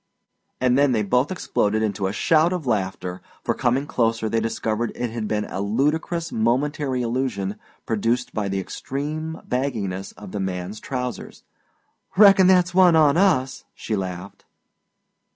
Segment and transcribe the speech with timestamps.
[0.59, 4.91] And then they both exploded into a shout of laughter, for coming closer they discovered
[4.95, 10.79] it had been a ludicrous momentary illusion produced by the extreme bagginess of the man's
[10.79, 11.43] trousers.
[12.17, 14.43] "Reckon that's one on us," she laughed.